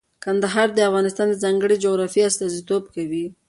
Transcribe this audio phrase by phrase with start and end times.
[0.23, 3.25] کندهار د افغانستان د ځانګړي جغرافیه استازیتوب کوي.